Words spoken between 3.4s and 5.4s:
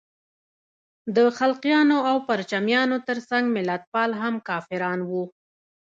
ملتپال هم کافران وو.